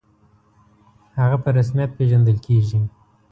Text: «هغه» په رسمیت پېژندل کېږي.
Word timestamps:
«هغه» 1.19 1.37
په 1.43 1.49
رسمیت 1.57 1.89
پېژندل 1.97 2.37
کېږي. 2.45 2.79